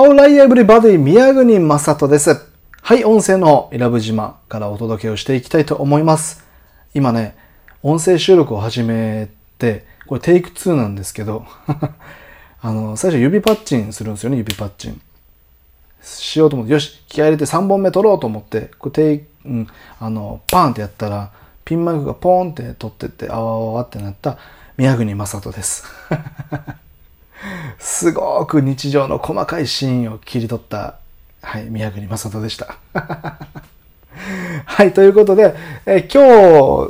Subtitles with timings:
[0.00, 2.46] Alright everybody, 宮国正人です。
[2.82, 6.44] はい、音声の伊良部島からお届けをしていきたいと思います。
[6.94, 7.36] 今ね、
[7.82, 11.44] 音声収録を始めて、これテイク2なんですけど、
[12.62, 15.00] あの、最初指パッチンするんですよね、指パッチン。
[16.00, 19.68] しようと思って、よし、気合入れて3本目取ろうと思って、これテイク、うん、
[19.98, 21.32] あの、パーンってやったら、
[21.64, 24.38] ピンマイクがポーンって取ってって、あわわわってなった
[24.76, 25.82] 宮国正人です。
[27.78, 30.96] すごく日常の細かいシーンを切り取った、
[31.42, 32.76] はい、宮国正人でした。
[34.64, 35.54] はい、ということで、
[35.86, 36.28] え今日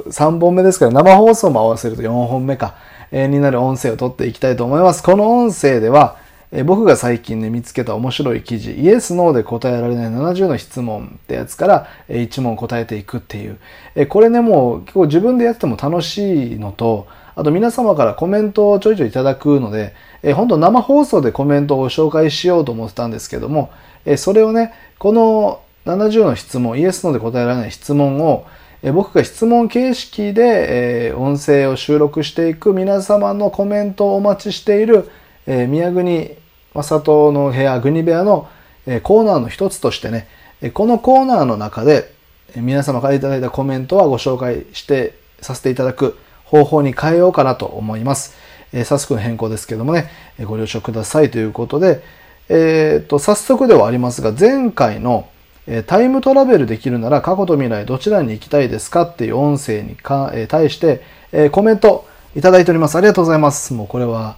[0.08, 2.74] 3本目ですから、生放送も合わせると4本目か、
[3.10, 5.02] えになる音声を撮っていきたいと思います。
[5.02, 6.16] この音声では、
[6.50, 13.58] え僕が最近ね、見つけた面白い記事、イエス・ノーで答えられない70の質問ってやつから、え1問答えていくっていう。
[13.94, 17.06] えこれね、もう結構自分でやってても楽しいのと、
[17.38, 23.70] あと皆様からコメントをちょいちょいいただくので、えー本当生放送でコメントを紹介しようと思ってたんですけども、
[24.04, 28.44] えーそれをね、この70の質問、イエス・ノーで答えられない質問を、
[28.82, 35.08] えー僕が質問形式で、えー音声を収録していく皆様のコメントをお待ちしている、
[35.46, 36.32] えー宮国
[36.74, 38.48] 正人の部屋、国部屋の、
[38.84, 40.26] えーコーナーの一つとしてね、
[40.60, 42.12] えーこのコーナーの中で、
[42.56, 46.18] 皆様からいただいたコメントはご紹介してさせていただく
[46.48, 48.34] 方法に変えようかなと思います。
[48.72, 52.02] えー早速の変更ですけどもね、えご了承くださいということで、
[52.48, 55.28] えーっと、早速ではありますが、前回の、
[55.66, 62.96] えタイムトラベルできるなら過去と未来どちらに行きたいですかっていう音声にか、えー対して、えーコメントいただいております。
[62.96, 63.74] ありがとうございます。
[63.74, 64.36] もうこれは、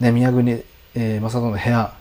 [0.00, 0.62] ね、宮国、
[0.94, 1.92] えー、正人の部屋、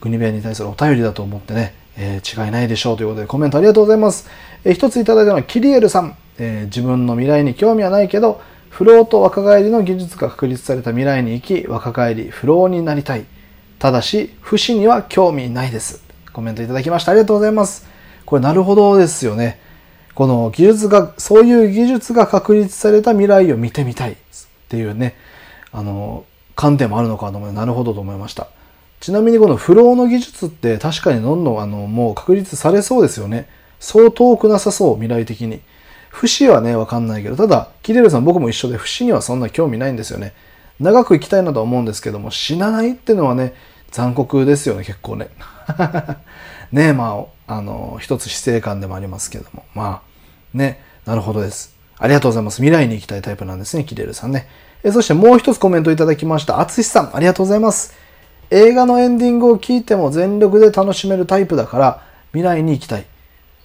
[0.00, 4.28] 国部屋に対するお便りだと思ってね、えー違いないでしょうということでコメントありがとうございます。
[4.64, 13.24] えー一ついただいたのはキリエルさん、えー自分の未来に興味はないけど、フローと若返りの技術が確立された未来に行き、若返り、フローになりたい。
[13.78, 16.02] ただし、不死には興味ないです。
[16.32, 17.12] コメントいただきました。
[17.12, 17.86] ありがとうございます。
[18.26, 19.58] これなるほどですよね。
[20.14, 24.16] この技術が、そういう技術が確立された未来を見てみたいっ
[24.68, 25.14] ていうね、
[25.72, 26.24] あの、
[26.54, 28.48] 観点もあるのかと思いなるほどと思いました。
[29.00, 33.48] ちなみにこのフローの技術って確かにどんどんあの、もう確立されそうですよね。
[33.78, 35.60] そう遠くなさそう、未来的に。
[36.16, 40.32] 不死はね、わかんないけど、ただ、キレルさん僕も一緒で不死にはそんな興味ないんですよね。
[40.80, 43.52] 長く生きたいなと思うんですけども、死なないってのはね、
[43.90, 45.28] 残酷ですよね、結構ね。
[46.72, 49.64] ねまあ、あの、一つ死生観でもありますけども。
[49.74, 50.00] ま
[50.54, 51.76] あ、ね、なるほどです。
[51.98, 52.62] ありがとうございます。
[52.62, 54.48] 未来に行きたいタイプなんですね、キレルさんね。
[54.84, 56.60] えそしてもう一つコメントいただきました。
[56.60, 57.92] あつしさん、ありがとうございます。
[58.48, 63.04] 映画のエンディングを聞いても全力で楽しめるタイプだから、未来に行きたい。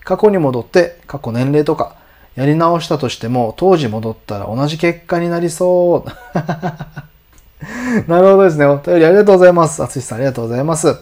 [0.04, 2.01] 過去に戻って、過去年齢とか、
[2.42, 6.44] やり直したとしても、当時戻ったら同じ結果になりそう。
[8.10, 8.66] なるほどですね。
[8.66, 9.84] お便りありがとうございます。
[9.84, 10.98] あつしさんありがとうございます。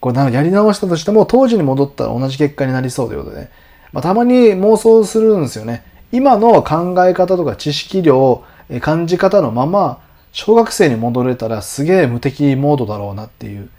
[0.00, 3.48] これやり直したとしても、当時に戻ったら同じ結果になりそうということでね。
[3.94, 5.82] まあ、たまに妄想するんですよね。
[6.12, 8.44] 今の考え方とか知識量、
[8.82, 10.00] 感じ方のまま、
[10.32, 13.70] 小学生に戻れたらすげえ無敵モードだろうなっていう。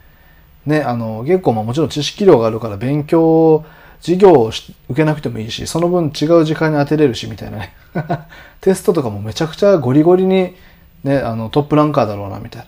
[0.66, 3.64] ね、あの、結構まあもちろん知識量があるから勉強、
[4.02, 7.74] 授業を受けなくてもいいし、その分違う時間に当てれるしみたいなね。
[8.62, 10.56] テストとかもめちゃくちゃゴリゴリに
[11.04, 12.68] ね、あのトップランカーだろうなみたいな。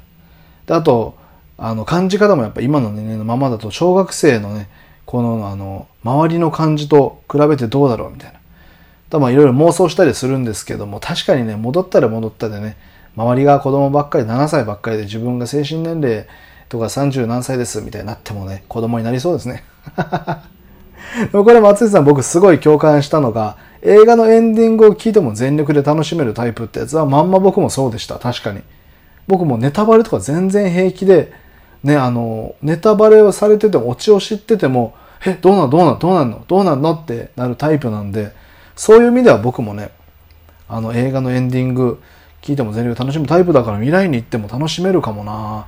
[0.67, 1.15] で、あと、
[1.57, 4.69] あの、感じ方もやっぱ今の年齢のままだと、小学生のね、
[5.05, 8.39] この、あの、周りの感じと比べてどうだろうみたいな。
[9.09, 12.77] だまあいろいろ妄想したりするんですけども、確かにね、戻ったら戻ったでね、
[13.15, 16.27] 周りが子供ばっかり、7歳ばっかりで自分が精神年齢
[16.69, 19.63] とか30何歳ですみたいになってもね、子供になりそうですね。
[21.31, 28.15] これ松井さん僕すごい共感したのが、映画のエンディングを聞いても全力で楽しめるタイプってやつはまんま僕もそうでした。
[28.15, 28.61] 確かに。
[29.27, 31.31] 僕もネタバレとか全然平気で、
[31.83, 34.95] ね、あの、ネタバレをされてても、オチを知ってても、
[35.25, 36.43] え、どうなんどうなんどうなんの？
[36.47, 36.93] どうなんの？
[36.93, 38.31] ってなるタイプなんで、
[38.75, 39.89] そういう意味では僕もね、
[40.69, 41.99] あの映画のエンディング
[42.41, 45.65] 聞いても全力で楽しむタイプだから未来に行っても楽しめるかもな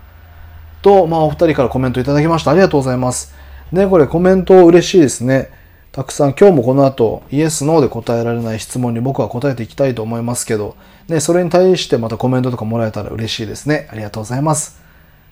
[0.82, 2.52] と、まあお二人からコメントいただきました。
[2.52, 3.34] ありがとうございます。
[3.72, 5.50] ね、これコメント嬉しいですね。
[5.92, 10.76] たくさん今日もこの後イエス、ノーで答えられない質問に僕は答えていきたいと思いますけど、
[11.08, 13.88] ね、それに対してまたコメントとかもらえたら嬉しいですね。
[13.92, 14.82] ありがとうございます。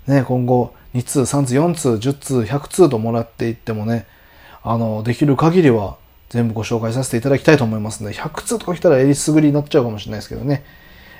[0.07, 4.05] ね、今後2通、3通、4通、10通、100通ともらっていってもね、
[4.63, 5.97] あの、できる限りは
[6.29, 10.63] 全部ご紹介させていただきたいと思いますので、100通とか来たらえりすぐりになっちゃうかもしれないですけどね。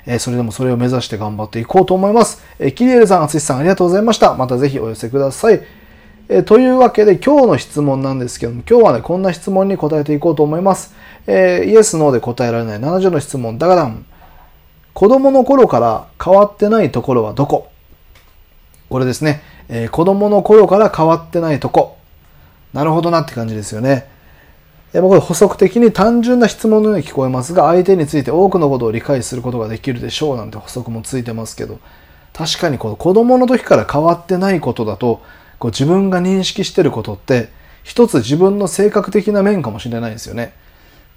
[0.06, 2.42] えそれでもそれを目指して頑張っていこうと思います。
[2.58, 4.34] えーキリエルさん、アツシさんありがとうございました。
[4.34, 5.60] またぜひお寄せください。
[6.30, 10.94] えーというわけで今日の質問なんですけども、今日はね、こんな質問に答えていこうと思います。
[11.26, 14.04] えーイエス、ノーで答えられない70の質問、ダガダン。
[14.92, 17.70] 子供の頃から変わってないところはどこ？
[18.90, 19.40] これですね。
[19.70, 21.96] えー、子供の頃から変わってないとこ。
[22.74, 24.06] なるほどなって感じですよね。
[24.92, 31.78] え、これ補足的に単純な質問のように聞こえますが、相手について多くのことを理解することができるでしょうなんて補足もついてますけど、
[32.34, 35.22] 確かにこの子供の時から変わってないことだと、
[35.58, 37.48] こう自分が認識してることって、
[37.82, 40.52] 一つ自分の性格的な面かもしれないですよね。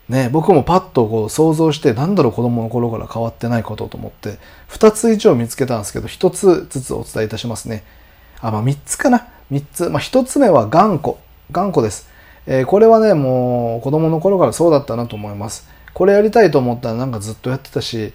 [0.09, 7.83] ね、僕もパッとこう想像して、なんだろう子供の頃から変わってないことと思って、二つ以上見つけたんですけど、一つずつお伝えいたしますね。
[8.41, 9.27] あ、まあ三つかな。
[9.49, 9.89] 三つ。
[9.89, 11.15] まあ一つ目は頑固。
[11.51, 12.09] 頑固です。
[12.47, 15.69] えー、これはね、もう子供の頃からそうだったなと思います。
[15.93, 18.13] これやりたいと思ったらなんかずっとやってたし、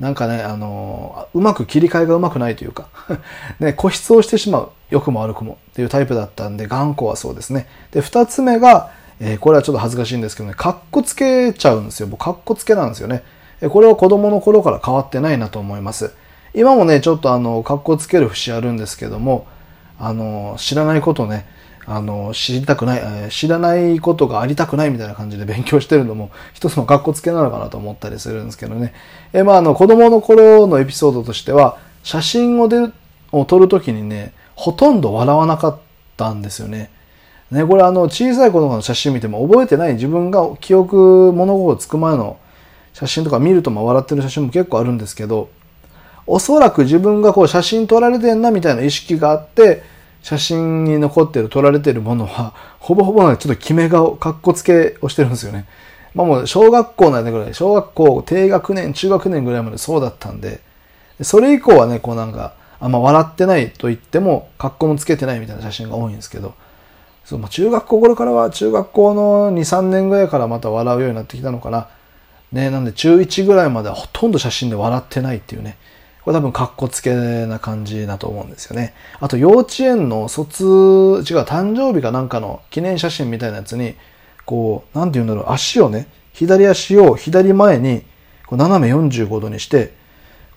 [0.00, 2.88] なんかね、あのー、うまく切り替えがうまくないというか
[3.60, 4.70] ね、固執をしてしまう。
[4.90, 7.66] 良くも悪くもっていうタイプだったんで、頑固はそうですね。
[7.90, 12.06] で、二つ目が、えー、これはちょっと恥ずかしいんですけどね、カッコつけちゃうんですよ。
[12.06, 13.22] 僕、カッコつけなんですよね。
[13.70, 16.12] これは子供の頃から変わってないなと思います。
[16.54, 19.46] 今もね、ちょっとあの、カッコつける節あるんですけども、
[19.98, 21.46] あの、知らないことね、
[21.86, 28.92] あの、知りたくない、え知らないことがありたくないみたいな感じで勉強してるのも、一つのカッコつけなのかなと思ったりするんですけどね。
[29.32, 32.90] えまあ、あの、子供の頃のエピソードとしては、写真をで
[33.32, 35.78] を撮るときにね、ほとんど笑わなかっ
[36.16, 36.90] たんですよね。
[37.50, 42.38] ね、これあの、小さい子の写真見ても覚えてない自分が記憶、物心つく前の
[42.92, 45.48] 写真とか見るとま笑ってる写真も結構あるんですけど、
[46.26, 49.82] おそらく自分がこう写真撮られてんなみたいな意識があって、
[50.22, 55.66] 写真に残ってる、撮られてるものは、ほぼほぼなんかちょっと決め顔、かっこつけをしてるんですよね。
[56.14, 60.60] まあもう小学校なんでぐらい、小学校低学年、中学年ぐらいまでそうだったんで、
[61.20, 66.54] それ以降はね、こうなんか、あんま笑ってないと言っても、格好もつけてないみたいな写真が多いんですけど、
[67.24, 71.88] そうまあ、中学校頃からは、中学校の2、3年ぐらいからまた笑うようになってきたのかな。
[72.52, 75.76] ね、なんで中1ぐらいまではほとんど写真で笑ってないっていうね。
[76.22, 77.14] これ多分格好つけ
[77.46, 78.94] な感じだと思うんですよね。
[79.20, 80.72] あと幼稚園の卒、違う、
[81.42, 83.94] 誕生日かなんかの記念写真みたいなやつに、
[84.44, 88.02] こう、なんて言うんだろう、足をね、左足を左前に、
[88.46, 89.94] こう斜め45度にして、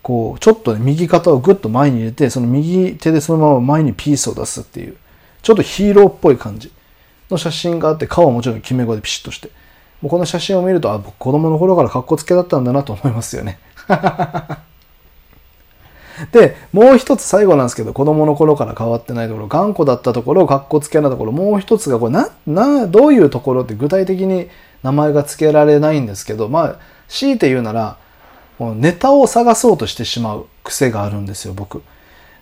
[0.01, 4.95] こう、ちょっとね、右肩をぐっと前に入れて、その右手でそのまま前にピースを出すっていう、
[5.41, 6.71] ちょっとヒーローっぽい感じ
[7.29, 9.49] の写真があって、顔はもちろん決め顔でピシッとして。
[10.01, 13.59] もうこの写真を見ると、あ、僕子供の頃から格好つけだったんだなと思いますよね。
[16.31, 24.49] で、もう一つ最後なんですけど、子供の頃から変わってないところ、頑固だったところ、格好つけなところ、もう一つが、これな、な、どういうところって具体的に
[24.83, 26.75] 名前が付けられないんですけど、まあ、
[27.07, 27.97] 強いて言うなら、
[28.75, 31.81] ネタを探そうとしてしまう癖があるんですよ、僕。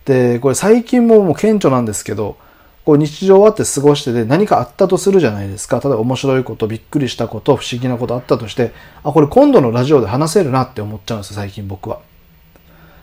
[0.05, 2.37] で、これ最近ももう顕著なんですけど、
[2.85, 5.81] こう日常あって過ごしてて何かあったとするじゃないですか。
[5.83, 8.71] 例えば面白いこと、びっくりしたこと、不思議なことあったとして、
[9.03, 11.99] あ、これ今度のラジオで話せるなって思っちゃうんですよ、最近僕は。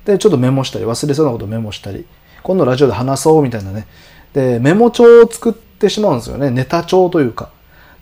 [0.07, 2.07] で、ちょっとメモしたり、忘れそうなことメモしたり、
[2.43, 3.87] 今度ラジオで話そうみたいなね。
[4.33, 6.51] で、メモ帳を作ってしまうんですよね。
[6.51, 7.51] ネタ帳というか。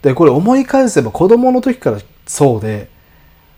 [0.03, 2.89] で、これ思い返せば子供の時からそうで、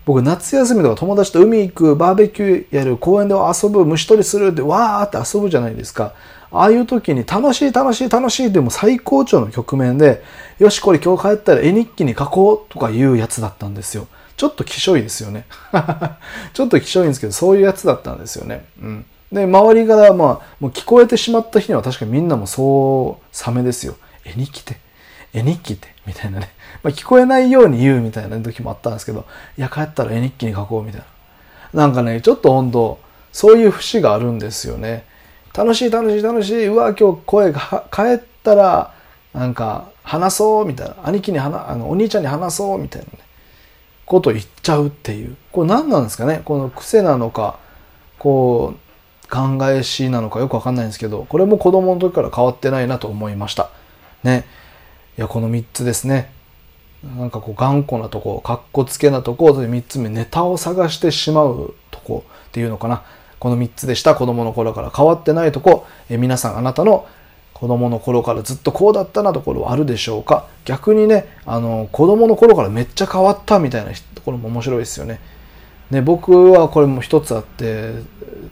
[0.04, 6.12] 僕夏休みとか友達と海行く、バーベキューやる、公園で遊ぶ、虫取りするってわーって遊ぶじゃないですか。
[6.50, 10.22] ああいう時に楽しい楽しい楽しいでも最高潮の局面で、
[10.58, 14.06] よしこれ今日帰ったら絵日記に書こうとかいうやつだったんですよ。
[14.36, 15.46] ちょっときしょいですよね。
[16.52, 18.64] ちょっときしょいんですけど、そういうやつだったんですよね。
[18.80, 19.04] うん。
[19.32, 23.96] で、周りからまあ、もう聞こえてしまった日には確かにみんなもそう、サメですよ。
[24.24, 24.78] 絵日記って、
[25.32, 26.50] 絵日記って、みたいなね。
[26.84, 29.24] まあ、聞こえないように言うみたいな時もあったんですけど、
[29.58, 31.00] いや、帰ったら絵日記に書こうみたい
[31.72, 31.86] な。
[31.86, 33.00] なんかね、ちょっと温度、
[33.32, 35.06] そういう節があるんですよね。
[35.54, 36.66] 楽しい楽しい楽しい。
[36.68, 38.92] うわ、今日声が帰ったら、
[39.32, 40.96] なんか、話そうみたいな。
[41.04, 43.18] 兄貴に話、あの、お兄ちゃんに話そうみたいなね。
[44.04, 45.36] こと言っちゃうっていう。
[45.50, 46.42] これ何なんですかね？
[46.44, 47.58] この癖なのか、
[48.18, 53.70] こう、考えしなのかよくわかんないんですけど、これも子供の時から変わってないなと思いました。
[54.22, 54.44] ね。
[55.16, 56.33] いや、この3つですね。
[57.16, 63.02] なんかこう頑固なとこ、かっこつけなとこ、で3つ目、ネタを探してしまうとこっていうのかな。
[63.38, 64.14] この3つでした。
[64.14, 65.86] 子供の頃から変わってないとこ。
[66.08, 67.06] え皆さんあなたの
[67.52, 75.20] 子供の頃からずっとこうだったなところはあるでしょうか逆にね、あの、子供の頃からめっちゃ変わったみたいなところも面白いですよね。
[75.90, 77.92] ね、僕はこれも一つあって、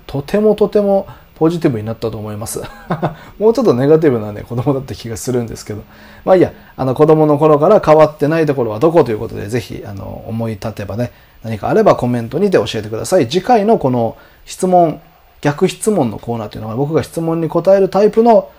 [0.07, 1.07] とてもとても
[1.43, 2.63] ポジティブになったと思います。
[3.41, 5.83] もうちょっとネガティブなね、子供だった気がするんですけど。
[6.25, 11.11] まあいいや、あの子供の頃から変わってないところはどこということで、ぜひ、あの、思い立てばね、
[11.43, 13.29] 何かあればコメントにて教えてください。
[13.29, 15.01] 次回のこの質問、
[15.41, 18.51] 逆質問のコーナーというのは僕が質問に答えるタイプの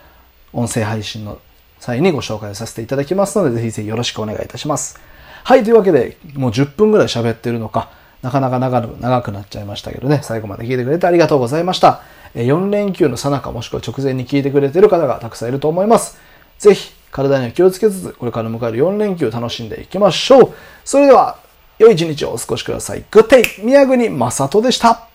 [0.52, 1.38] 音声配信の
[1.80, 5.00] 際にご紹介をさせていただきますので、ぜひぜひよろしくお願いいたします。
[5.46, 7.92] はい、というわけで、もう10分ぐらい喋ってるのか、
[8.24, 12.02] なかなか長くなっちゃいましたけどね、最後まで聞いてくれてありがとうございました。
[12.36, 16.18] 4連休の最中もしくは直前に聞いてくれている方がたくさんいると思います。
[16.58, 20.54] ぜひ、体には気をつけつつ、これから迎える4連休を楽しんでいきましょう。
[20.84, 21.38] それでは、
[21.78, 23.04] 良い一日をお過ごしください。
[23.12, 25.13] グッデイ宮国正人でした。